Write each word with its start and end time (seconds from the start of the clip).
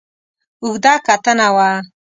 اوږده 0.63 0.93
کتنه 1.05 1.47
وه. 1.55 1.69